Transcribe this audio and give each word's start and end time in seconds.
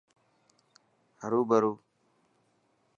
هرو 1.21 1.41
برو. 1.49 1.73